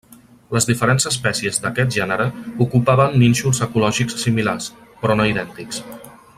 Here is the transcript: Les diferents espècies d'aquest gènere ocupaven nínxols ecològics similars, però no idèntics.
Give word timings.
Les 0.55 0.65
diferents 0.69 1.03
espècies 1.09 1.59
d'aquest 1.65 1.93
gènere 1.97 2.27
ocupaven 2.67 3.15
nínxols 3.25 3.63
ecològics 3.67 4.19
similars, 4.25 4.75
però 5.05 5.21
no 5.21 5.33
idèntics. 5.35 5.85